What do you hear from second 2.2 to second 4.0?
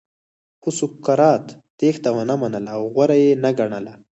منله او غوره یې نه ګڼله.